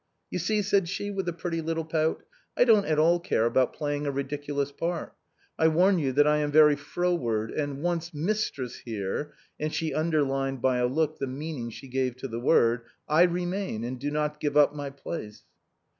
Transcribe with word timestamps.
"You 0.31 0.39
see," 0.39 0.63
said 0.63 0.89
she, 0.89 1.11
with 1.11 1.27
a 1.29 1.33
pretty 1.33 1.61
little 1.61 1.85
pout," 1.85 2.23
I 2.57 2.63
don't 2.63 2.87
at 2.87 2.97
all 2.97 3.19
care 3.19 3.45
about 3.45 3.71
playing 3.73 4.07
a 4.07 4.11
ridiculous 4.11 4.71
part. 4.71 5.13
I 5.59 5.67
warn 5.67 5.99
you 5.99 6.11
that 6.13 6.25
I 6.25 6.37
am 6.37 6.51
very 6.51 6.75
froward, 6.75 7.51
and 7.51 7.83
once 7.83 8.11
mistress 8.11 8.79
here," 8.79 9.35
and 9.59 9.71
she 9.71 9.93
underlined 9.93 10.59
by 10.59 10.77
a 10.79 10.87
look 10.87 11.19
the 11.19 11.27
meaning 11.27 11.69
she 11.69 11.87
gave 11.87 12.15
to 12.15 12.27
the 12.27 12.39
word," 12.39 12.81
I 13.07 13.21
remain, 13.21 13.83
and 13.83 13.99
do 13.99 14.09
not 14.09 14.39
give 14.39 14.57
up 14.57 14.73
my 14.73 14.89
place." 14.89 15.43